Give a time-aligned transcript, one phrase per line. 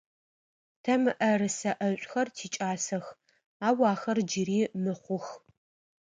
[0.83, 3.05] Тэ мыӏэрысэ ӏэшӏухэр тикӏасэх,
[3.67, 5.27] ау ахэр джыри мыхъух.